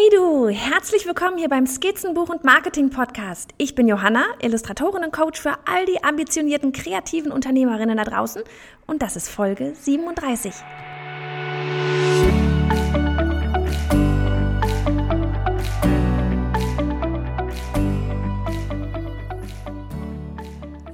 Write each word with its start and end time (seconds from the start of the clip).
Hey 0.00 0.08
du, 0.16 0.48
herzlich 0.48 1.04
willkommen 1.04 1.36
hier 1.36 1.50
beim 1.50 1.66
Skizzenbuch 1.66 2.30
und 2.30 2.42
Marketing 2.42 2.88
Podcast. 2.88 3.50
Ich 3.58 3.74
bin 3.74 3.86
Johanna, 3.86 4.24
Illustratorin 4.40 5.04
und 5.04 5.12
Coach 5.12 5.38
für 5.38 5.58
all 5.66 5.84
die 5.84 6.02
ambitionierten 6.02 6.72
kreativen 6.72 7.30
Unternehmerinnen 7.30 7.98
da 7.98 8.04
draußen 8.04 8.42
und 8.86 9.02
das 9.02 9.16
ist 9.16 9.28
Folge 9.28 9.74
37. 9.74 10.54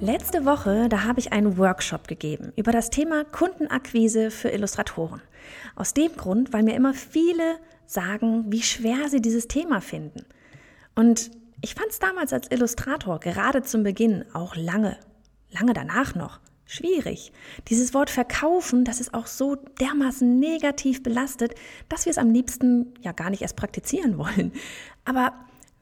Letzte 0.00 0.44
Woche, 0.44 0.88
da 0.88 1.04
habe 1.04 1.20
ich 1.20 1.32
einen 1.32 1.58
Workshop 1.58 2.08
gegeben 2.08 2.52
über 2.56 2.72
das 2.72 2.90
Thema 2.90 3.24
Kundenakquise 3.24 4.32
für 4.32 4.48
Illustratoren. 4.48 5.22
Aus 5.76 5.94
dem 5.94 6.16
Grund, 6.16 6.52
weil 6.52 6.64
mir 6.64 6.74
immer 6.74 6.92
viele 6.92 7.58
sagen, 7.86 8.44
wie 8.48 8.62
schwer 8.62 9.08
sie 9.08 9.20
dieses 9.20 9.48
Thema 9.48 9.80
finden. 9.80 10.24
Und 10.94 11.30
ich 11.60 11.74
fand 11.74 11.90
es 11.90 11.98
damals 11.98 12.32
als 12.32 12.50
Illustrator, 12.50 13.18
gerade 13.20 13.62
zum 13.62 13.82
Beginn, 13.82 14.24
auch 14.34 14.56
lange, 14.56 14.98
lange 15.50 15.72
danach 15.72 16.14
noch, 16.14 16.40
schwierig. 16.66 17.32
Dieses 17.68 17.94
Wort 17.94 18.10
verkaufen, 18.10 18.84
das 18.84 19.00
ist 19.00 19.14
auch 19.14 19.26
so 19.26 19.56
dermaßen 19.80 20.38
negativ 20.38 21.02
belastet, 21.02 21.54
dass 21.88 22.04
wir 22.04 22.10
es 22.10 22.18
am 22.18 22.30
liebsten 22.30 22.94
ja 23.00 23.12
gar 23.12 23.30
nicht 23.30 23.42
erst 23.42 23.56
praktizieren 23.56 24.18
wollen. 24.18 24.52
Aber 25.04 25.32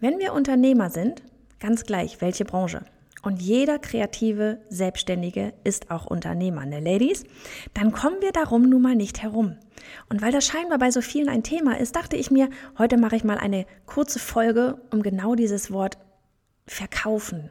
wenn 0.00 0.18
wir 0.18 0.32
Unternehmer 0.32 0.90
sind, 0.90 1.22
ganz 1.58 1.84
gleich 1.84 2.20
welche 2.20 2.44
Branche, 2.44 2.84
und 3.22 3.40
jeder 3.40 3.78
kreative 3.78 4.58
Selbstständige 4.68 5.54
ist 5.64 5.90
auch 5.90 6.06
Unternehmer, 6.06 6.66
ne 6.66 6.80
Ladies? 6.80 7.24
Dann 7.72 7.92
kommen 7.92 8.20
wir 8.20 8.32
darum 8.32 8.68
nun 8.68 8.82
mal 8.82 8.96
nicht 8.96 9.22
herum. 9.22 9.56
Und 10.08 10.22
weil 10.22 10.32
das 10.32 10.46
scheinbar 10.46 10.78
bei 10.78 10.90
so 10.90 11.00
vielen 11.00 11.28
ein 11.28 11.42
Thema 11.42 11.78
ist, 11.78 11.96
dachte 11.96 12.16
ich 12.16 12.30
mir, 12.30 12.50
heute 12.78 12.96
mache 12.96 13.16
ich 13.16 13.24
mal 13.24 13.38
eine 13.38 13.66
kurze 13.86 14.18
Folge 14.18 14.80
um 14.90 15.02
genau 15.02 15.34
dieses 15.34 15.70
Wort 15.70 15.98
verkaufen. 16.66 17.50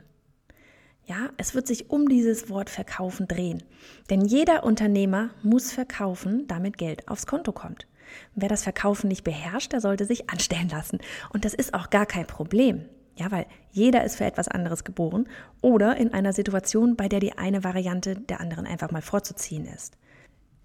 Ja, 1.06 1.30
es 1.38 1.54
wird 1.54 1.68
sich 1.68 1.90
um 1.90 2.08
dieses 2.08 2.50
Wort 2.50 2.70
verkaufen 2.70 3.28
drehen. 3.28 3.64
Denn 4.10 4.22
jeder 4.22 4.64
Unternehmer 4.64 5.32
muss 5.44 5.72
verkaufen, 5.72 6.48
damit 6.48 6.78
Geld 6.78 7.08
aufs 7.10 7.28
Konto 7.28 7.52
kommt. 7.52 7.88
Wer 8.36 8.48
das 8.48 8.64
Verkaufen 8.64 9.08
nicht 9.08 9.24
beherrscht, 9.24 9.74
der 9.74 9.82
sollte 9.82 10.06
sich 10.06 10.30
anstellen 10.30 10.70
lassen. 10.70 11.00
Und 11.34 11.46
das 11.46 11.54
ist 11.54 11.74
auch 11.74 11.90
gar 11.90 12.06
kein 12.06 12.28
Problem. 12.28 12.86
Ja, 13.16 13.32
weil 13.32 13.46
jeder 13.72 14.04
ist 14.04 14.16
für 14.16 14.26
etwas 14.26 14.48
anderes 14.48 14.84
geboren 14.84 15.28
oder 15.62 15.98
in 15.98 16.14
einer 16.14 16.34
Situation, 16.34 16.96
bei 16.96 17.08
der 17.08 17.20
die 17.20 17.38
eine 17.38 17.64
Variante 17.64 18.16
der 18.16 18.40
anderen 18.40 18.66
einfach 18.66 18.92
mal 18.92 19.04
vorzuziehen 19.04 19.66
ist. 19.66 19.98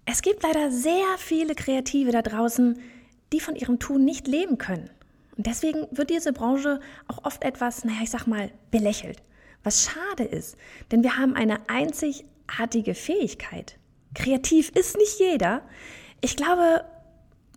Es 0.05 0.23
gibt 0.23 0.41
leider 0.41 0.71
sehr 0.71 1.05
viele 1.17 1.53
Kreative 1.53 2.11
da 2.11 2.23
draußen, 2.23 2.79
die 3.31 3.39
von 3.39 3.55
ihrem 3.55 3.77
Tun 3.77 4.05
nicht 4.05 4.27
leben 4.27 4.57
können. 4.57 4.89
Und 5.37 5.45
deswegen 5.45 5.85
wird 5.91 6.09
diese 6.09 6.33
Branche 6.33 6.79
auch 7.07 7.23
oft 7.23 7.43
etwas, 7.43 7.85
naja, 7.85 7.99
ich 8.01 8.09
sag 8.09 8.25
mal, 8.25 8.51
belächelt. 8.71 9.21
Was 9.63 9.83
schade 9.83 10.23
ist, 10.23 10.57
denn 10.91 11.03
wir 11.03 11.17
haben 11.17 11.35
eine 11.35 11.69
einzigartige 11.69 12.95
Fähigkeit. 12.95 13.77
Kreativ 14.15 14.69
ist 14.69 14.97
nicht 14.97 15.19
jeder. 15.19 15.61
Ich 16.21 16.35
glaube, 16.35 16.83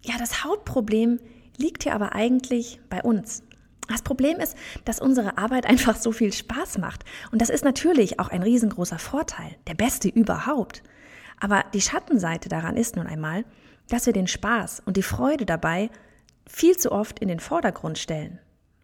ja, 0.04 0.18
das 0.18 0.44
Hauptproblem 0.44 1.20
liegt 1.56 1.84
hier 1.84 1.94
aber 1.94 2.14
eigentlich 2.14 2.80
bei 2.90 3.02
uns, 3.02 3.42
das 3.88 4.02
Problem 4.02 4.38
ist, 4.38 4.56
dass 4.84 5.00
unsere 5.00 5.38
Arbeit 5.38 5.66
einfach 5.68 5.96
so 5.96 6.12
viel 6.12 6.32
Spaß 6.32 6.78
macht. 6.78 7.04
Und 7.30 7.40
das 7.40 7.50
ist 7.50 7.64
natürlich 7.64 8.20
auch 8.20 8.28
ein 8.28 8.42
riesengroßer 8.42 8.98
Vorteil, 8.98 9.56
der 9.66 9.74
beste 9.74 10.08
überhaupt. 10.08 10.82
Aber 11.40 11.64
die 11.74 11.80
Schattenseite 11.80 12.48
daran 12.48 12.76
ist 12.76 12.96
nun 12.96 13.06
einmal, 13.06 13.44
dass 13.88 14.06
wir 14.06 14.12
den 14.12 14.28
Spaß 14.28 14.80
und 14.86 14.96
die 14.96 15.02
Freude 15.02 15.44
dabei 15.44 15.90
viel 16.46 16.76
zu 16.76 16.92
oft 16.92 17.18
in 17.18 17.28
den 17.28 17.40
Vordergrund 17.40 17.98
stellen. 17.98 18.38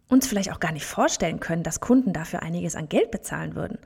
Uns 0.07 0.27
vielleicht 0.27 0.51
auch 0.51 0.59
gar 0.59 0.71
nicht 0.71 0.85
vorstellen 0.85 1.39
können, 1.39 1.63
dass 1.63 1.79
Kunden 1.79 2.13
dafür 2.13 2.41
einiges 2.41 2.75
an 2.75 2.89
Geld 2.89 3.11
bezahlen 3.11 3.55
würden. 3.55 3.77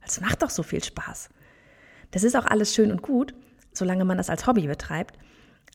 Es 0.00 0.20
macht 0.20 0.42
doch 0.42 0.50
so 0.50 0.62
viel 0.62 0.82
Spaß. 0.82 1.28
Das 2.10 2.22
ist 2.22 2.36
auch 2.36 2.46
alles 2.46 2.74
schön 2.74 2.90
und 2.92 3.02
gut, 3.02 3.34
solange 3.72 4.04
man 4.04 4.16
das 4.16 4.30
als 4.30 4.46
Hobby 4.46 4.66
betreibt. 4.66 5.18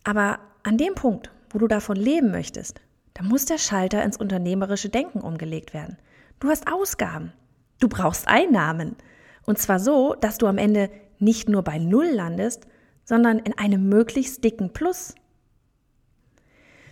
Aber 0.03 0.39
an 0.63 0.77
dem 0.77 0.95
Punkt, 0.95 1.31
wo 1.49 1.59
du 1.59 1.67
davon 1.67 1.95
leben 1.95 2.31
möchtest, 2.31 2.81
da 3.17 3.23
muss 3.23 3.45
der 3.45 3.57
Schalter 3.57 4.03
ins 4.03 4.17
unternehmerische 4.17 4.89
Denken 4.89 5.21
umgelegt 5.21 5.73
werden. 5.73 5.97
Du 6.39 6.49
hast 6.49 6.71
Ausgaben. 6.71 7.33
Du 7.79 7.89
brauchst 7.89 8.27
Einnahmen. 8.27 8.95
Und 9.43 9.57
zwar 9.57 9.79
so, 9.79 10.13
dass 10.13 10.37
du 10.37 10.45
am 10.45 10.59
Ende 10.59 10.91
nicht 11.17 11.49
nur 11.49 11.63
bei 11.63 11.79
Null 11.79 12.05
landest, 12.05 12.67
sondern 13.05 13.39
in 13.39 13.57
einem 13.57 13.89
möglichst 13.89 14.43
dicken 14.43 14.71
Plus. 14.71 15.15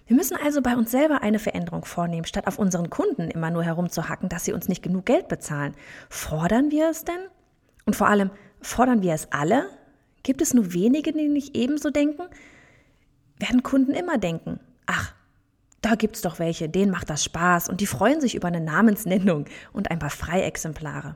Wir 0.07 0.15
müssen 0.15 0.35
also 0.35 0.63
bei 0.63 0.75
uns 0.75 0.89
selber 0.89 1.21
eine 1.21 1.37
Veränderung 1.37 1.85
vornehmen, 1.85 2.25
statt 2.25 2.47
auf 2.47 2.57
unseren 2.57 2.89
Kunden 2.89 3.29
immer 3.29 3.51
nur 3.51 3.63
herumzuhacken, 3.63 4.27
dass 4.27 4.45
sie 4.45 4.53
uns 4.53 4.67
nicht 4.67 4.81
genug 4.81 5.05
Geld 5.05 5.27
bezahlen. 5.27 5.75
Fordern 6.09 6.71
wir 6.71 6.89
es 6.89 7.03
denn? 7.03 7.19
Und 7.85 7.95
vor 7.95 8.07
allem, 8.07 8.31
fordern 8.61 9.03
wir 9.03 9.13
es 9.13 9.31
alle? 9.31 9.69
Gibt 10.23 10.41
es 10.41 10.55
nur 10.55 10.73
wenige, 10.73 11.13
die 11.13 11.27
nicht 11.27 11.55
ebenso 11.55 11.91
denken? 11.91 12.23
Werden 13.37 13.61
Kunden 13.61 13.91
immer 13.91 14.17
denken, 14.17 14.59
ach, 14.87 15.13
da 15.85 15.93
gibt's 15.93 16.21
doch 16.21 16.39
welche, 16.39 16.67
denen 16.67 16.91
macht 16.91 17.11
das 17.11 17.23
Spaß 17.23 17.69
und 17.69 17.79
die 17.79 17.85
freuen 17.85 18.19
sich 18.19 18.33
über 18.33 18.47
eine 18.47 18.59
Namensnennung 18.59 19.45
und 19.71 19.91
ein 19.91 19.99
paar 19.99 20.09
Freiexemplare. 20.09 21.15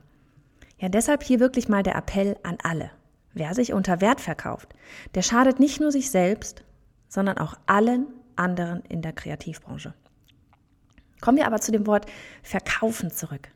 Ja, 0.78 0.90
deshalb 0.90 1.24
hier 1.24 1.40
wirklich 1.40 1.68
mal 1.68 1.82
der 1.82 1.96
Appell 1.96 2.38
an 2.44 2.58
alle. 2.62 2.92
Wer 3.34 3.56
sich 3.56 3.74
unter 3.74 4.00
Wert 4.00 4.22
verkauft, 4.22 4.70
der 5.16 5.24
schadet 5.24 5.60
nicht 5.60 5.80
nur 5.82 5.92
sich 5.92 6.12
selbst, 6.12 6.64
sondern 7.08 7.40
auch 7.40 7.56
allen 7.66 8.06
anderen 8.36 8.84
in 8.86 9.02
der 9.02 9.14
Kreativbranche. 9.14 9.96
Kommen 11.20 11.40
wir 11.40 11.48
aber 11.48 11.60
zu 11.60 11.72
dem 11.72 11.88
Wort 11.88 12.06
verkaufen 12.44 13.10
zurück. 13.10 13.50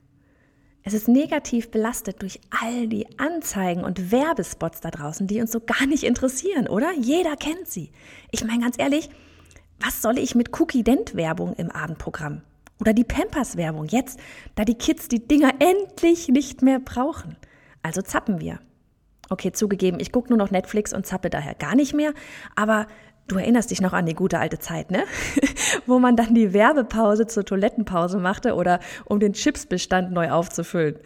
Es 0.81 0.93
ist 0.93 1.07
negativ 1.07 1.69
belastet 1.69 2.23
durch 2.23 2.41
all 2.49 2.87
die 2.87 3.19
Anzeigen 3.19 3.83
und 3.83 4.11
Werbespots 4.11 4.81
da 4.81 4.89
draußen, 4.89 5.27
die 5.27 5.39
uns 5.39 5.51
so 5.51 5.59
gar 5.59 5.85
nicht 5.85 6.03
interessieren, 6.03 6.67
oder? 6.67 6.91
Jeder 6.93 7.35
kennt 7.35 7.67
sie. 7.67 7.91
Ich 8.31 8.43
meine 8.43 8.63
ganz 8.63 8.77
ehrlich, 8.79 9.09
was 9.79 10.01
soll 10.01 10.17
ich 10.17 10.35
mit 10.35 10.59
Cookie-Dent-Werbung 10.59 11.53
im 11.53 11.71
Abendprogramm? 11.71 12.41
Oder 12.79 12.93
die 12.93 13.03
Pampers-Werbung 13.03 13.85
jetzt, 13.85 14.19
da 14.55 14.65
die 14.65 14.75
Kids 14.75 15.07
die 15.07 15.25
Dinger 15.27 15.53
endlich 15.59 16.27
nicht 16.27 16.61
mehr 16.61 16.79
brauchen. 16.79 17.37
Also 17.81 18.01
zappen 18.01 18.39
wir. 18.39 18.59
Okay, 19.29 19.51
zugegeben, 19.51 19.99
ich 19.99 20.11
gucke 20.11 20.29
nur 20.29 20.37
noch 20.37 20.51
Netflix 20.51 20.93
und 20.93 21.05
zappe 21.05 21.29
daher 21.29 21.55
gar 21.55 21.75
nicht 21.75 21.93
mehr, 21.93 22.13
aber 22.55 22.87
du 23.27 23.37
erinnerst 23.37 23.71
dich 23.71 23.81
noch 23.81 23.93
an 23.93 24.05
die 24.05 24.15
gute 24.15 24.39
alte 24.39 24.59
Zeit, 24.59 24.91
ne? 24.91 25.05
Wo 25.85 25.99
man 25.99 26.15
dann 26.15 26.35
die 26.35 26.53
Werbepause 26.53 27.25
zur 27.27 27.45
Toilettenpause 27.45 28.19
machte 28.19 28.55
oder 28.55 28.79
um 29.05 29.19
den 29.19 29.33
Chipsbestand 29.33 30.11
neu 30.11 30.31
aufzufüllen. 30.31 30.97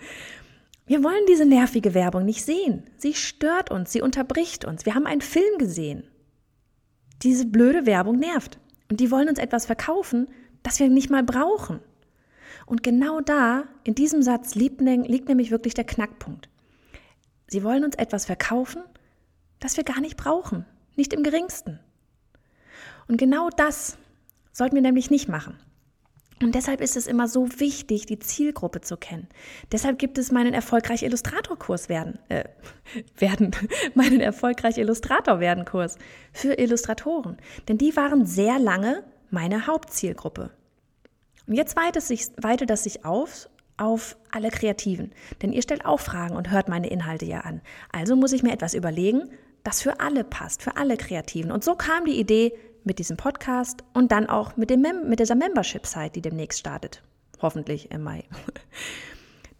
Wir 0.87 1.03
wollen 1.03 1.25
diese 1.27 1.45
nervige 1.45 1.93
Werbung 1.93 2.25
nicht 2.25 2.43
sehen. 2.43 2.83
Sie 2.97 3.13
stört 3.13 3.71
uns, 3.71 3.91
sie 3.91 4.01
unterbricht 4.01 4.65
uns. 4.65 4.85
Wir 4.85 4.95
haben 4.95 5.05
einen 5.05 5.21
Film 5.21 5.57
gesehen. 5.57 6.03
Diese 7.23 7.45
blöde 7.45 7.85
Werbung 7.85 8.17
nervt. 8.19 8.59
Und 8.89 8.99
die 8.99 9.11
wollen 9.11 9.29
uns 9.29 9.39
etwas 9.39 9.65
verkaufen, 9.65 10.27
das 10.63 10.79
wir 10.79 10.89
nicht 10.89 11.09
mal 11.09 11.23
brauchen. 11.23 11.79
Und 12.65 12.83
genau 12.83 13.21
da, 13.21 13.63
in 13.83 13.95
diesem 13.95 14.21
Satz, 14.21 14.55
liegt, 14.55 14.81
liegt 14.81 15.27
nämlich 15.27 15.51
wirklich 15.51 15.73
der 15.73 15.85
Knackpunkt. 15.85 16.49
Sie 17.47 17.63
wollen 17.63 17.85
uns 17.85 17.95
etwas 17.95 18.25
verkaufen, 18.25 18.83
das 19.59 19.77
wir 19.77 19.83
gar 19.83 20.01
nicht 20.01 20.17
brauchen, 20.17 20.65
nicht 20.95 21.13
im 21.13 21.23
geringsten. 21.23 21.79
Und 23.07 23.17
genau 23.17 23.49
das 23.49 23.97
sollten 24.51 24.75
wir 24.75 24.81
nämlich 24.81 25.09
nicht 25.09 25.29
machen. 25.29 25.57
Und 26.41 26.53
deshalb 26.53 26.81
ist 26.81 26.95
es 26.95 27.07
immer 27.07 27.27
so 27.27 27.47
wichtig, 27.59 28.05
die 28.05 28.19
Zielgruppe 28.19 28.81
zu 28.81 28.95
kennen. 28.95 29.27
Deshalb 29.71 29.97
gibt 29.97 30.17
es 30.17 30.31
meinen 30.31 30.53
erfolgreich 30.53 31.01
Illustrator-Kurs 31.03 31.89
werden, 31.89 32.19
äh, 32.29 32.43
werden, 33.17 33.51
meinen 33.95 34.19
erfolgreich 34.19 34.77
Illustrator 34.77 35.39
werden 35.39 35.65
Kurs 35.65 35.97
für 36.31 36.53
Illustratoren. 36.53 37.37
Denn 37.67 37.77
die 37.77 37.95
waren 37.95 38.25
sehr 38.25 38.59
lange 38.59 39.03
meine 39.31 39.67
Hauptzielgruppe. 39.67 40.51
Und 41.47 41.53
jetzt 41.55 41.75
weitet, 41.75 42.03
sich, 42.03 42.27
weitet 42.37 42.69
das 42.69 42.83
sich 42.83 43.03
auf 43.05 43.49
auf 43.77 44.17
alle 44.31 44.49
Kreativen. 44.49 45.11
Denn 45.41 45.53
ihr 45.53 45.61
stellt 45.61 45.85
auch 45.85 45.99
Fragen 45.99 46.35
und 46.35 46.49
hört 46.49 46.67
meine 46.67 46.89
Inhalte 46.89 47.25
ja 47.25 47.41
an. 47.41 47.61
Also 47.91 48.15
muss 48.15 48.33
ich 48.33 48.43
mir 48.43 48.51
etwas 48.51 48.73
überlegen, 48.73 49.29
das 49.63 49.81
für 49.81 49.99
alle 49.99 50.23
passt, 50.23 50.63
für 50.63 50.77
alle 50.77 50.97
Kreativen. 50.97 51.51
Und 51.51 51.63
so 51.63 51.75
kam 51.75 52.05
die 52.05 52.19
Idee, 52.19 52.53
mit 52.87 52.97
diesem 52.97 53.17
Podcast 53.17 53.83
und 53.93 54.11
dann 54.11 54.27
auch 54.27 54.57
mit, 54.57 54.71
dem 54.71 54.81
Mem 54.81 55.07
mit 55.07 55.19
dieser 55.19 55.35
Membership-Site, 55.35 56.11
die 56.15 56.21
demnächst 56.21 56.59
startet. 56.59 57.03
Hoffentlich 57.41 57.91
im 57.91 58.01
Mai. 58.03 58.23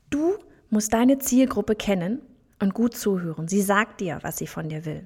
Du 0.10 0.38
musst 0.70 0.94
deine 0.94 1.20
Zielgruppe 1.20 1.76
kennen 1.76 2.22
und 2.62 2.74
gut 2.74 2.96
zuhören. 2.96 3.50
Sie 3.50 3.62
sagt 3.62 4.00
dir, 4.00 4.20
was 4.22 4.38
sie 4.38 4.48
von 4.48 4.70
dir 4.70 4.86
will. 4.86 5.06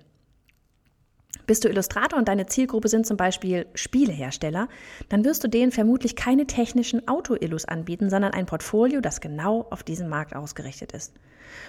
Bist 1.48 1.64
du 1.64 1.70
Illustrator 1.70 2.20
und 2.20 2.28
deine 2.28 2.46
Zielgruppe 2.46 2.88
sind 2.88 3.08
zum 3.08 3.18
Beispiel 3.18 3.66
Spielehersteller, 3.74 4.68
dann 5.10 5.26
wirst 5.26 5.44
du 5.44 5.48
denen 5.48 5.72
vermutlich 5.72 6.16
keine 6.16 6.46
technischen 6.46 7.08
Auto-Illus 7.08 7.66
anbieten, 7.66 8.12
sondern 8.12 8.34
ein 8.34 8.46
Portfolio, 8.46 9.02
das 9.02 9.22
genau 9.22 9.66
auf 9.72 9.82
diesen 9.82 10.08
Markt 10.08 10.36
ausgerichtet 10.36 10.92
ist. 10.92 11.14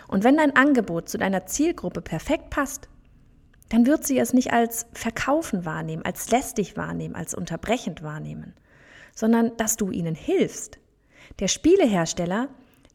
Und 0.08 0.24
wenn 0.24 0.36
dein 0.36 0.54
Angebot 0.54 1.08
zu 1.08 1.16
deiner 1.16 1.46
Zielgruppe 1.46 2.02
perfekt 2.02 2.50
passt, 2.50 2.88
dann 3.72 3.86
wird 3.86 4.04
sie 4.04 4.18
es 4.18 4.34
nicht 4.34 4.52
als 4.52 4.84
verkaufen 4.92 5.64
wahrnehmen, 5.64 6.04
als 6.04 6.30
lästig 6.30 6.76
wahrnehmen, 6.76 7.14
als 7.14 7.32
unterbrechend 7.32 8.02
wahrnehmen, 8.02 8.52
sondern 9.14 9.56
dass 9.56 9.78
du 9.78 9.90
ihnen 9.90 10.14
hilfst. 10.14 10.78
Der 11.38 11.48
Spielehersteller, 11.48 12.48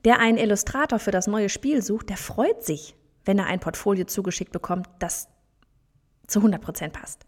der 0.06 0.20
einen 0.20 0.38
Illustrator 0.38 1.00
für 1.00 1.10
das 1.10 1.26
neue 1.26 1.50
Spiel 1.50 1.82
sucht, 1.82 2.10
der 2.10 2.18
freut 2.18 2.64
sich, 2.64 2.96
wenn 3.26 3.40
er 3.40 3.48
ein 3.48 3.60
Portfolio 3.60 4.06
zugeschickt 4.06 4.52
bekommt, 4.52 4.88
das 5.00 5.30
zu 6.28 6.42
100% 6.42 6.90
passt. 6.90 7.26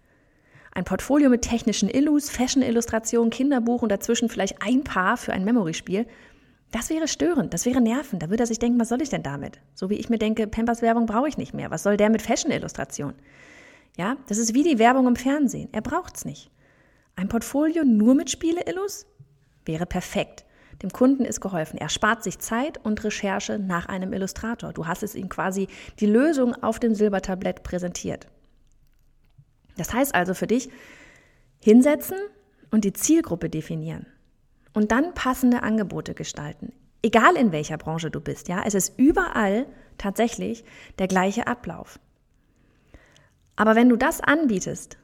Ein 0.71 0.83
Portfolio 0.83 1.31
mit 1.31 1.41
technischen 1.41 1.89
Illus, 1.89 2.29
Fashion-Illustrationen, 2.29 3.31
Kinderbuch 3.31 3.81
und 3.81 3.89
dazwischen 3.89 4.29
vielleicht 4.29 4.61
ein 4.61 4.83
Paar 4.83 5.17
für 5.17 5.33
ein 5.33 5.43
Memory-Spiel. 5.43 6.05
Das 6.71 6.91
wäre 6.91 7.07
störend, 7.07 7.53
das 7.53 7.65
wäre 7.65 7.81
nervend. 7.81 8.21
Da 8.21 8.29
würde 8.29 8.43
er 8.43 8.47
sich 8.47 8.59
denken, 8.59 8.79
was 8.79 8.89
soll 8.89 9.01
ich 9.01 9.09
denn 9.09 9.23
damit? 9.23 9.59
So 9.73 9.89
wie 9.89 9.95
ich 9.95 10.09
mir 10.09 10.19
denke, 10.19 10.45
Pampers 10.45 10.81
Werbung 10.81 11.07
brauche 11.07 11.27
ich 11.27 11.37
nicht 11.37 11.53
mehr. 11.53 11.71
Was 11.71 11.83
soll 11.83 11.97
der 11.97 12.09
mit 12.09 12.21
Fashion-Illustration? 12.21 13.13
Ja, 13.97 14.17
das 14.27 14.37
ist 14.37 14.53
wie 14.53 14.63
die 14.63 14.77
Werbung 14.77 15.07
im 15.07 15.15
Fernsehen. 15.15 15.69
Er 15.71 15.81
braucht 15.81 16.17
es 16.17 16.25
nicht. 16.25 16.51
Ein 17.15 17.27
Portfolio 17.27 17.83
nur 17.83 18.13
mit 18.13 18.29
Spiele-Illus 18.29 19.07
wäre 19.65 19.87
perfekt. 19.87 20.45
Dem 20.83 20.91
Kunden 20.91 21.25
ist 21.25 21.41
geholfen. 21.41 21.77
Er 21.77 21.89
spart 21.89 22.23
sich 22.23 22.39
Zeit 22.39 22.77
und 22.85 23.03
Recherche 23.03 23.57
nach 23.57 23.87
einem 23.87 24.13
Illustrator. 24.13 24.71
Du 24.71 24.85
hast 24.85 25.03
es 25.03 25.15
ihm 25.15 25.27
quasi 25.27 25.67
die 25.99 26.05
Lösung 26.05 26.53
auf 26.63 26.79
dem 26.79 26.93
Silbertablett 26.93 27.63
präsentiert. 27.63 28.27
Das 29.75 29.91
heißt 29.93 30.13
also 30.13 30.33
für 30.33 30.47
dich, 30.47 30.69
hinsetzen 31.61 32.17
und 32.71 32.85
die 32.85 32.93
Zielgruppe 32.93 33.49
definieren 33.49 34.05
und 34.79 34.93
dann 34.93 35.13
passende 35.13 35.61
Angebote 35.61 36.13
gestalten. 36.13 36.71
Egal 37.01 37.35
in 37.35 37.51
welcher 37.51 37.77
Branche 37.77 38.09
du 38.09 38.21
bist, 38.21 38.47
ja, 38.47 38.63
es 38.65 38.75
ist 38.75 38.97
überall 38.97 39.65
tatsächlich 39.97 40.63
der 40.99 41.09
gleiche 41.09 41.47
Ablauf. 41.47 41.99
Aber 43.57 43.75
wenn 43.75 43.89
du 43.89 43.97
das 43.97 44.21
anbietest, 44.21 44.97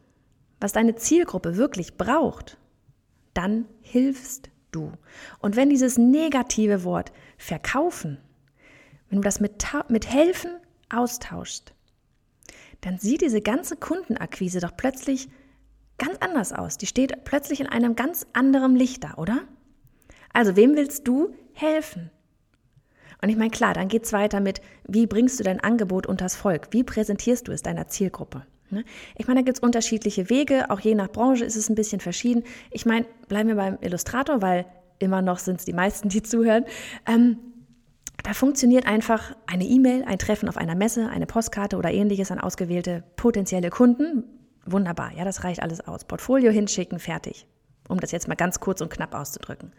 was 0.62 0.72
deine 0.72 0.96
Zielgruppe 0.96 1.58
wirklich 1.58 1.98
braucht, 1.98 2.58
dann 3.34 3.66
hilfst 3.82 4.50
du. 4.72 4.94
Und 5.40 5.58
wenn 5.58 5.70
dieses 5.70 5.98
negative 5.98 6.86
Wort 6.86 7.12
verkaufen, 7.38 8.18
wenn 9.10 9.18
du 9.18 9.26
das 9.26 9.42
mit, 9.42 9.62
mit 9.90 10.10
helfen 10.10 10.52
austauschst, 10.88 11.74
dann 12.80 12.98
sieht 12.98 13.20
diese 13.20 13.42
ganze 13.42 13.76
Kundenakquise 13.76 14.62
doch 14.62 14.78
plötzlich 14.78 15.28
ganz 15.98 16.16
anders 16.22 16.54
aus. 16.54 16.78
Die 16.78 16.88
steht 16.88 17.26
plötzlich 17.26 17.60
in 17.60 17.68
einem 17.68 17.98
ganz 17.98 18.26
anderen 18.32 18.78
Licht 18.78 19.04
da, 19.04 19.16
oder? 19.16 19.42
Also, 20.36 20.58
wem 20.58 20.76
willst 20.76 21.08
du 21.08 21.34
helfen? 21.54 22.12
Und 23.22 23.30
ich 23.30 23.38
meine, 23.38 23.52
klar, 23.52 23.74
dann 23.74 23.88
geht 23.88 24.04
es 24.04 24.12
weiter 24.12 24.42
mit, 24.42 24.60
wie 24.86 25.08
bringst 25.08 25.40
du 25.40 25.46
dein 25.46 25.62
Angebot 25.62 26.06
unters 26.06 26.36
Volk? 26.36 26.68
Wie 26.72 26.84
präsentierst 26.84 27.48
du 27.48 27.54
es 27.54 27.62
deiner 27.62 27.88
Zielgruppe? 27.88 28.46
Ne? 28.70 28.84
Ich 29.16 29.28
meine, 29.28 29.40
da 29.40 29.46
gibt 29.46 29.60
es 29.60 29.64
unterschiedliche 29.64 30.30
Wege, 30.30 30.70
auch 30.70 30.82
je 30.82 30.94
nach 30.94 31.10
Branche 31.10 31.46
ist 31.46 31.56
es 31.56 31.70
ein 31.70 31.76
bisschen 31.76 32.02
verschieden. 32.02 32.44
Ich 32.70 32.86
meine, 32.86 33.06
bleiben 33.30 33.48
wir 33.48 33.56
beim 33.56 33.78
Illustrator, 33.80 34.42
weil 34.42 34.66
immer 35.00 35.22
noch 35.22 35.40
sind 35.40 35.60
es 35.60 35.66
die 35.66 35.72
meisten, 35.72 36.10
die 36.10 36.22
zuhören. 36.22 36.66
Ähm, 37.08 37.38
da 38.22 38.34
funktioniert 38.34 38.88
einfach 38.88 39.38
eine 39.48 39.64
E-Mail, 39.64 40.04
ein 40.04 40.20
Treffen 40.20 40.50
auf 40.50 40.58
einer 40.58 40.76
Messe, 40.76 41.08
eine 41.08 41.28
Postkarte 41.28 41.78
oder 41.78 41.94
ähnliches 41.94 42.30
an 42.30 42.42
ausgewählte 42.42 43.06
potenzielle 43.16 43.70
Kunden. 43.70 44.26
Wunderbar, 44.66 45.14
ja, 45.16 45.24
das 45.24 45.46
reicht 45.46 45.62
alles 45.62 45.80
aus. 45.80 46.04
Portfolio 46.04 46.52
hinschicken, 46.52 47.00
fertig. 47.00 47.48
Um 47.88 48.02
das 48.02 48.12
jetzt 48.12 48.28
mal 48.28 48.36
ganz 48.36 48.60
kurz 48.60 48.82
und 48.82 48.90
knapp 48.90 49.16
auszudrücken. 49.16 49.72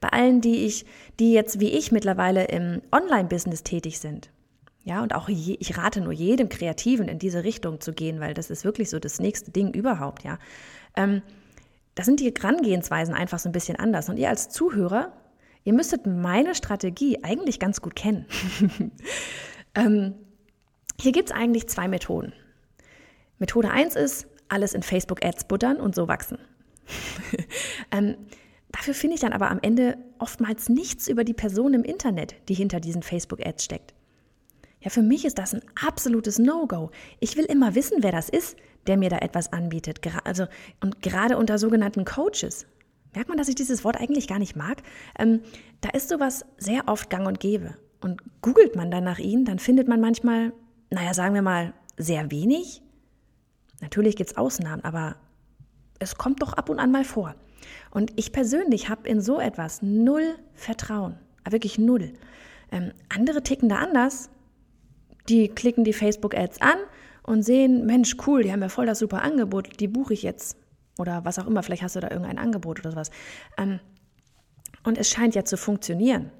Bei 0.00 0.08
allen, 0.08 0.40
die 0.40 0.66
ich, 0.66 0.86
die 1.18 1.32
jetzt 1.32 1.60
wie 1.60 1.70
ich 1.70 1.92
mittlerweile 1.92 2.44
im 2.44 2.82
Online-Business 2.92 3.62
tätig 3.62 3.98
sind, 3.98 4.30
ja, 4.84 5.02
und 5.02 5.14
auch 5.14 5.28
je, 5.28 5.56
ich 5.60 5.76
rate 5.76 6.00
nur 6.00 6.12
jedem 6.12 6.48
Kreativen 6.48 7.08
in 7.08 7.18
diese 7.18 7.44
Richtung 7.44 7.80
zu 7.80 7.92
gehen, 7.92 8.20
weil 8.20 8.32
das 8.32 8.48
ist 8.48 8.64
wirklich 8.64 8.88
so 8.88 8.98
das 8.98 9.20
nächste 9.20 9.50
Ding 9.50 9.74
überhaupt, 9.74 10.24
ja. 10.24 10.38
Ähm, 10.96 11.20
da 11.94 12.04
sind 12.04 12.20
die 12.20 12.32
Herangehensweisen 12.32 13.12
einfach 13.12 13.40
so 13.40 13.48
ein 13.48 13.52
bisschen 13.52 13.76
anders. 13.76 14.08
Und 14.08 14.18
ihr 14.18 14.28
als 14.28 14.48
Zuhörer, 14.50 15.12
ihr 15.64 15.72
müsstet 15.72 16.06
meine 16.06 16.54
Strategie 16.54 17.22
eigentlich 17.24 17.58
ganz 17.58 17.82
gut 17.82 17.96
kennen. 17.96 18.24
ähm, 19.74 20.14
hier 21.00 21.12
gibt 21.12 21.30
es 21.30 21.36
eigentlich 21.36 21.68
zwei 21.68 21.88
Methoden. 21.88 22.32
Methode 23.38 23.70
1 23.70 23.96
ist, 23.96 24.28
alles 24.48 24.74
in 24.74 24.82
Facebook-Ads 24.82 25.48
buttern 25.48 25.78
und 25.78 25.94
so 25.94 26.08
wachsen. 26.08 26.38
ähm, 27.90 28.16
dafür 28.70 28.94
finde 28.94 29.14
ich 29.14 29.20
dann 29.20 29.32
aber 29.32 29.50
am 29.50 29.60
Ende 29.62 29.98
oftmals 30.18 30.68
nichts 30.68 31.08
über 31.08 31.24
die 31.24 31.34
Person 31.34 31.74
im 31.74 31.84
Internet, 31.84 32.36
die 32.48 32.54
hinter 32.54 32.80
diesen 32.80 33.02
Facebook-Ads 33.02 33.64
steckt. 33.64 33.94
Ja, 34.80 34.90
für 34.90 35.02
mich 35.02 35.24
ist 35.24 35.38
das 35.38 35.54
ein 35.54 35.62
absolutes 35.86 36.38
No-Go. 36.38 36.90
Ich 37.20 37.36
will 37.36 37.44
immer 37.44 37.74
wissen, 37.74 37.98
wer 38.00 38.12
das 38.12 38.28
ist, 38.28 38.56
der 38.86 38.96
mir 38.96 39.10
da 39.10 39.18
etwas 39.18 39.52
anbietet. 39.52 40.00
Also, 40.24 40.46
und 40.80 41.02
gerade 41.02 41.36
unter 41.36 41.58
sogenannten 41.58 42.04
Coaches. 42.04 42.66
Merkt 43.14 43.28
man, 43.28 43.38
dass 43.38 43.48
ich 43.48 43.54
dieses 43.54 43.84
Wort 43.84 43.96
eigentlich 43.96 44.28
gar 44.28 44.38
nicht 44.38 44.54
mag? 44.54 44.82
Ähm, 45.18 45.40
da 45.80 45.90
ist 45.90 46.08
sowas 46.08 46.44
sehr 46.58 46.86
oft 46.86 47.10
gang 47.10 47.26
und 47.26 47.40
gäbe. 47.40 47.74
Und 48.00 48.22
googelt 48.42 48.76
man 48.76 48.90
dann 48.90 49.02
nach 49.02 49.18
ihnen, 49.18 49.44
dann 49.44 49.58
findet 49.58 49.88
man 49.88 50.00
manchmal, 50.00 50.52
naja, 50.90 51.14
sagen 51.14 51.34
wir 51.34 51.42
mal, 51.42 51.74
sehr 51.96 52.30
wenig. 52.30 52.82
Natürlich 53.80 54.14
gibt 54.14 54.30
es 54.30 54.36
Ausnahmen, 54.36 54.84
aber 54.84 55.16
es 55.98 56.16
kommt 56.16 56.42
doch 56.42 56.52
ab 56.52 56.68
und 56.68 56.78
an 56.78 56.92
mal 56.92 57.04
vor. 57.04 57.34
Und 57.90 58.12
ich 58.16 58.32
persönlich 58.32 58.88
habe 58.88 59.08
in 59.08 59.20
so 59.20 59.40
etwas 59.40 59.82
null 59.82 60.36
Vertrauen. 60.54 61.16
Wirklich 61.48 61.78
null. 61.78 62.12
Ähm, 62.70 62.92
andere 63.08 63.42
ticken 63.42 63.68
da 63.68 63.76
anders. 63.76 64.30
Die 65.28 65.48
klicken 65.48 65.84
die 65.84 65.92
Facebook-Ads 65.92 66.60
an 66.60 66.76
und 67.22 67.42
sehen, 67.42 67.86
Mensch, 67.86 68.16
cool, 68.26 68.42
die 68.42 68.52
haben 68.52 68.62
ja 68.62 68.68
voll 68.68 68.86
das 68.86 68.98
super 68.98 69.22
Angebot, 69.22 69.80
die 69.80 69.88
buche 69.88 70.14
ich 70.14 70.22
jetzt. 70.22 70.56
Oder 70.98 71.24
was 71.24 71.38
auch 71.38 71.46
immer, 71.46 71.62
vielleicht 71.62 71.82
hast 71.82 71.96
du 71.96 72.00
da 72.00 72.10
irgendein 72.10 72.38
Angebot 72.38 72.80
oder 72.80 72.90
sowas. 72.90 73.10
Ähm, 73.56 73.80
und 74.84 74.98
es 74.98 75.10
scheint 75.10 75.34
ja 75.34 75.44
zu 75.44 75.56
funktionieren. 75.56 76.30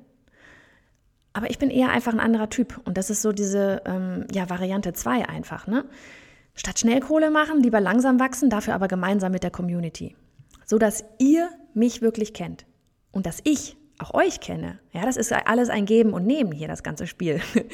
Aber 1.32 1.50
ich 1.50 1.59
bin 1.59 1.71
eher 1.71 1.91
einfach 1.91 2.12
ein 2.12 2.21
anderer 2.21 2.49
Typ. 2.49 2.81
Und 2.85 2.99
das 2.99 3.11
ist 3.11 3.23
so 3.23 3.32
diese 3.32 3.82
ähm, 3.85 4.26
ja, 4.32 4.50
Variante 4.50 4.93
2 4.93 5.29
einfach. 5.29 5.67
Ne? 5.67 5.85
Statt 6.55 6.81
Schnellkohle 6.81 7.31
machen, 7.31 7.62
lieber 7.62 7.81
langsam 7.81 8.19
wachsen, 8.19 8.50
dafür 8.50 8.75
aber 8.75 8.88
gemeinsam 8.88 9.31
mit 9.31 9.43
der 9.43 9.50
Community. 9.50 10.17
So 10.69 10.79
dass 10.79 11.03
ihr 11.19 11.49
mich 11.73 12.03
wirklich 12.03 12.35
kennt. 12.35 12.67
Und 13.11 13.25
dass 13.25 13.41
ich 13.44 13.79
auch 13.99 14.15
euch 14.15 14.41
kenne. 14.41 14.79
Ja, 14.93 15.05
das 15.05 15.17
ist 15.17 15.32
alles 15.32 15.70
ein 15.70 15.87
Geben 15.87 16.12
und 16.12 16.26
Nehmen 16.26 16.53
hier, 16.53 16.69
das 16.69 16.82
ganze 16.82 17.06
Spiel. 17.06 17.41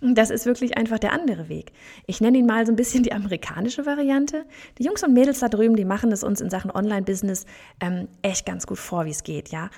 Das 0.00 0.30
ist 0.30 0.46
wirklich 0.46 0.78
einfach 0.78 1.00
der 1.00 1.12
andere 1.12 1.48
Weg. 1.48 1.72
Ich 2.06 2.20
nenne 2.20 2.38
ihn 2.38 2.46
mal 2.46 2.64
so 2.64 2.72
ein 2.72 2.76
bisschen 2.76 3.02
die 3.02 3.12
amerikanische 3.12 3.84
Variante. 3.84 4.44
Die 4.78 4.84
Jungs 4.84 5.02
und 5.02 5.12
Mädels 5.12 5.40
da 5.40 5.48
drüben, 5.48 5.74
die 5.74 5.84
machen 5.84 6.12
es 6.12 6.22
uns 6.22 6.40
in 6.40 6.50
Sachen 6.50 6.70
Online-Business 6.70 7.46
ähm, 7.80 8.06
echt 8.22 8.46
ganz 8.46 8.68
gut 8.68 8.78
vor, 8.78 9.06
wie 9.06 9.10
es 9.10 9.24
geht. 9.24 9.48
Ja, 9.48 9.70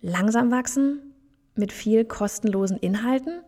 langsam 0.00 0.50
wachsen 0.50 1.12
mit 1.56 1.74
viel 1.74 2.06
kostenlosen 2.06 2.78
Inhalten, 2.78 3.42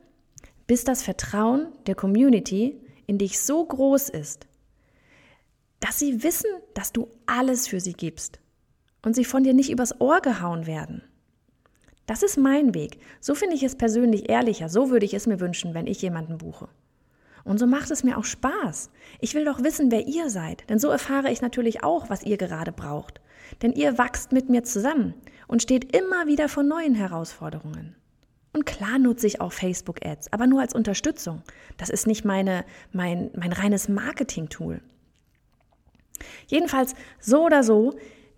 bis 0.67 0.85
das 0.85 1.03
Vertrauen 1.03 1.69
der 1.87 1.95
Community 1.95 2.79
in 3.07 3.17
dich 3.17 3.41
so 3.41 3.65
groß 3.65 4.11
ist, 4.11 4.47
dass 5.81 5.99
sie 5.99 6.23
wissen, 6.23 6.51
dass 6.75 6.93
du 6.93 7.09
alles 7.25 7.69
für 7.69 7.81
sie 7.81 7.95
gibst 7.95 8.42
und 9.03 9.15
sie 9.15 9.25
von 9.25 9.45
dir 9.45 9.55
nicht 9.55 9.71
übers 9.71 10.01
Ohr 10.01 10.21
gehauen 10.21 10.67
werden. 10.67 11.03
Das 12.07 12.23
ist 12.23 12.37
mein 12.37 12.75
Weg. 12.75 12.99
So 13.21 13.35
finde 13.35 13.55
ich 13.55 13.63
es 13.63 13.77
persönlich 13.77 14.29
ehrlicher. 14.29 14.69
So 14.69 14.91
würde 14.91 15.07
ich 15.07 15.15
es 15.15 15.27
mir 15.27 15.41
wünschen, 15.41 15.75
wenn 15.75 15.87
ich 15.87 16.03
jemanden 16.03 16.39
buche. 16.39 16.69
Und 17.45 17.59
so 17.59 17.67
macht 17.67 17.91
es 17.91 18.05
mir 18.05 18.19
auch 18.19 18.25
Spaß. 18.25 18.91
Ich 19.21 19.35
will 19.35 19.45
doch 19.45 19.63
wissen, 19.63 19.91
wer 19.91 20.07
ihr 20.07 20.31
seid, 20.31 20.69
denn 20.71 20.79
so 20.79 20.89
erfahre 20.89 21.31
ich 21.31 21.43
natürlich 21.43 21.83
auch, 21.83 22.09
was 22.09 22.23
ihr 22.23 22.37
gerade 22.37 22.73
braucht. 22.73 23.21
Denn 23.63 23.73
ihr 23.73 23.99
wachst 23.99 24.33
mit 24.33 24.49
mir 24.49 24.63
zusammen 24.63 25.15
und 25.49 25.63
steht 25.63 25.97
immer 25.97 26.27
wieder 26.27 26.49
vor 26.49 26.63
neuen 26.63 26.95
Herausforderungen. 26.95 27.97
Und 28.53 28.67
klar 28.67 28.99
nutze 28.99 29.27
ich 29.27 29.41
auch 29.41 29.53
Facebook-Ads, 29.53 30.33
aber 30.33 30.47
nur 30.47 30.61
als 30.61 30.75
Unterstützung. 30.75 31.43
Das 31.79 31.89
ist 31.89 32.07
nicht 32.07 32.25
meine, 32.25 32.65
mein, 32.93 33.31
mein 33.35 33.53
reines 33.53 33.89
Marketing-Tool. 33.89 34.81
Jedenfalls, 36.47 36.95
so 37.19 37.45
oder 37.47 37.65
so, 37.65 37.95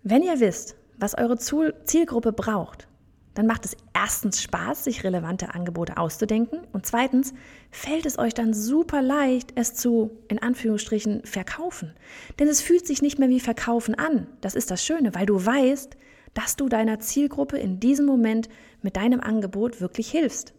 wenn 0.07 0.21
ihr 0.21 0.39
wisst, 0.39 0.75
was 0.99 1.17
eure 1.17 1.35
Zielgruppe 1.37 2.31
braucht, 2.31 2.87
dann 3.33 3.47
macht 3.47 3.65
es 3.65 3.75
erstens 3.91 4.39
Spaß, 4.39 4.83
sich 4.83 5.03
relevante 5.03 5.55
Angebote 5.55 5.97
auszudenken 5.97 6.59
und 6.73 6.85
zweitens 6.85 7.33
fällt 7.71 8.05
es 8.05 8.19
euch 8.19 8.35
dann 8.35 8.53
super 8.53 9.01
leicht, 9.01 9.53
es 9.55 9.73
zu, 9.73 10.11
in 10.27 10.39
Anführungsstrichen, 10.39 11.25
verkaufen. 11.25 11.95
Denn 12.37 12.47
es 12.47 12.61
fühlt 12.61 12.85
sich 12.85 13.01
nicht 13.01 13.17
mehr 13.17 13.29
wie 13.29 13.39
Verkaufen 13.39 13.95
an. 13.95 14.27
Das 14.41 14.53
ist 14.53 14.69
das 14.69 14.85
Schöne, 14.85 15.15
weil 15.15 15.25
du 15.25 15.43
weißt, 15.43 15.97
dass 16.35 16.55
du 16.55 16.69
deiner 16.69 16.99
Zielgruppe 16.99 17.57
in 17.57 17.79
diesem 17.79 18.05
Moment 18.05 18.47
mit 18.83 18.97
deinem 18.97 19.21
Angebot 19.21 19.81
wirklich 19.81 20.11
hilfst. 20.11 20.53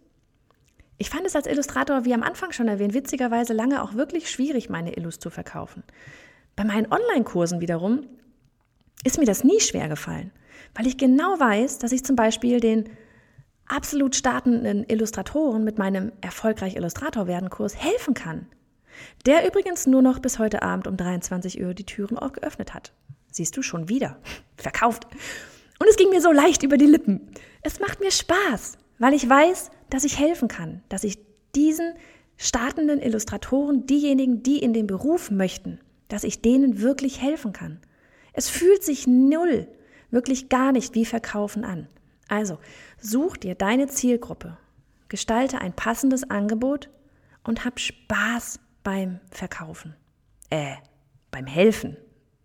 Ich 0.99 1.09
fand 1.09 1.25
es 1.25 1.37
als 1.37 1.47
Illustrator, 1.47 2.05
wie 2.05 2.15
am 2.15 2.25
Anfang 2.25 2.51
schon 2.51 2.67
erwähnt, 2.67 2.95
witzigerweise 2.95 3.53
lange 3.53 3.81
auch 3.81 3.95
wirklich 3.95 4.29
schwierig, 4.29 4.71
meine 4.71 4.97
Illus 4.97 5.21
zu 5.21 5.31
verkaufen. 5.31 5.85
Bei 6.57 6.65
meinen 6.65 6.91
Online-Kursen 6.91 7.61
wiederum 7.61 8.07
ist 9.07 9.19
mir 9.19 9.27
das 9.27 9.45
nie 9.45 9.61
schwer 9.61 9.89
gefallen 9.89 10.33
weil 10.77 10.87
ich 10.87 10.99
genau 10.99 11.41
weiß, 11.41 11.79
dass 11.79 11.93
ich 11.93 12.05
zum 12.05 12.17
Beispiel 12.17 12.61
den 12.61 12.85
absolut 13.67 14.15
startenden 14.15 14.85
Illustratoren 14.89 15.65
mit 15.65 15.79
meinem 15.79 16.13
Erfolgreich 16.21 16.77
Illustrator 16.77 17.27
werden 17.27 17.51
Kurs 17.51 17.75
helfen 17.75 18.15
kann. 18.15 18.47
Der 19.25 19.47
übrigens 19.47 19.87
nur 19.87 20.03
noch 20.03 20.21
bis 20.21 20.39
heute 20.39 20.63
Abend 20.63 20.87
um 20.87 20.97
23 20.97 21.61
Uhr 21.63 21.75
die 21.75 21.85
Türen 21.85 22.19
auch 22.19 22.33
geöffnet 22.33 22.75
hat. 22.75 22.93
Siehst 23.33 23.57
du 23.57 23.63
schon 23.63 23.89
wieder. 23.89 24.19
Verkauft. 24.57 25.07
Und 25.79 25.89
es 25.89 25.97
ging 25.97 26.11
mir 26.11 26.21
so 26.21 26.31
leicht 26.31 26.63
über 26.63 26.77
die 26.77 26.87
Lippen. 26.87 27.29
Es 27.63 27.81
macht 27.81 28.01
mir 28.01 28.11
Spaß, 28.11 28.79
weil 28.99 29.15
ich 29.15 29.29
weiß, 29.29 29.71
dass 29.91 30.05
ich 30.05 30.19
helfen 30.19 30.49
kann, 30.49 30.83
dass 30.89 31.05
ich 31.05 31.19
diesen 31.55 31.95
startenden 32.37 33.01
Illustratoren, 33.01 33.87
diejenigen, 33.87 34.43
die 34.43 34.59
in 34.59 34.73
den 34.73 34.87
Beruf 34.87 35.31
möchten, 35.31 35.81
dass 36.09 36.25
ich 36.25 36.43
denen 36.43 36.81
wirklich 36.81 37.21
helfen 37.21 37.53
kann. 37.53 37.81
Es 38.37 38.51
fühlt 38.51 38.85
sich 38.85 39.07
null, 39.07 39.67
wirklich 40.11 40.51
gar 40.51 40.71
nicht 40.71 40.95
wie 40.95 41.07
Verkaufen 41.07 41.65
an. 41.65 41.89
Also, 42.29 42.59
such 43.01 43.39
dir 43.39 43.55
deine 43.55 43.87
Zielgruppe, 43.87 44.59
gestalte 45.09 45.59
ein 45.59 45.73
passendes 45.73 46.29
Angebot 46.29 46.91
und 47.45 47.65
hab 47.65 47.81
Spaß 47.81 48.61
beim 48.85 49.21
Verkaufen. 49.31 49.97
Äh, 50.51 50.75
beim 51.31 51.47
Helfen. 51.47 51.97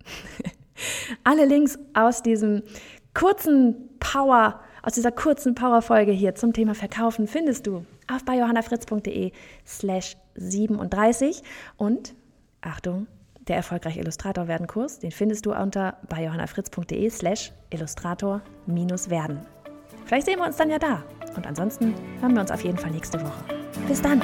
Alle 1.25 1.45
Links 1.45 1.77
aus 1.93 2.23
diesem 2.23 2.63
kurzen 3.13 3.89
Power, 3.99 4.61
aus 4.83 4.93
dieser 4.93 5.11
kurzen 5.11 5.55
Powerfolge 5.55 6.13
hier 6.13 6.35
zum 6.35 6.53
Thema 6.53 6.73
Verkaufen 6.73 7.27
findest 7.27 7.67
du 7.67 7.85
auf 8.11 8.23
bei 8.23 8.37
johannafritz.de 8.37 9.33
slash 9.65 10.15
37 10.35 11.43
und 11.75 12.15
Achtung, 12.61 13.07
der 13.47 13.57
erfolgreich 13.57 13.97
Illustrator 13.97 14.47
werden 14.47 14.67
Kurs, 14.67 14.99
den 14.99 15.11
findest 15.11 15.45
du 15.45 15.53
unter 15.53 15.97
bei 16.09 16.23
johannafritz.de 16.23 17.09
slash 17.09 17.51
Illustrator 17.69 18.41
minus 18.65 19.09
werden. 19.09 19.39
Vielleicht 20.05 20.25
sehen 20.27 20.39
wir 20.39 20.45
uns 20.45 20.57
dann 20.57 20.69
ja 20.69 20.79
da. 20.79 21.03
Und 21.35 21.47
ansonsten 21.47 21.93
hören 22.19 22.33
wir 22.33 22.41
uns 22.41 22.51
auf 22.51 22.63
jeden 22.63 22.77
Fall 22.77 22.91
nächste 22.91 23.19
Woche. 23.21 23.43
Bis 23.87 24.01
dann! 24.01 24.21